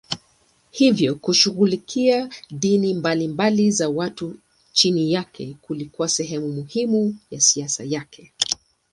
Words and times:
Hivyo 0.71 1.15
kushughulikia 1.15 2.29
dini 2.51 2.93
mbalimbali 2.93 3.71
za 3.71 3.89
watu 3.89 4.37
chini 4.73 5.13
yake 5.13 5.57
kulikuwa 5.61 6.09
sehemu 6.09 6.49
muhimu 6.51 7.17
ya 7.31 7.41
siasa 7.41 7.83
yake. 7.83 8.33